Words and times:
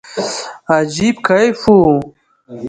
عجيب 0.75 1.15
کيف 1.27 1.57
وو. 1.75 1.87